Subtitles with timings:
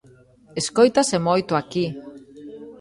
[0.61, 1.85] Escóitase moito aquí.